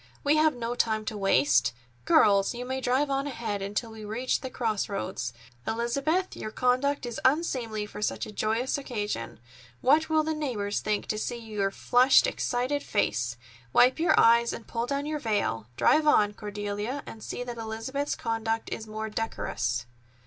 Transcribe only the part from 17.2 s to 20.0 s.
see that Elizabeth's conduct is more decorous."